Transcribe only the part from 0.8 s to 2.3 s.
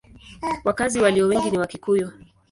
walio wengi ni Wakikuyu.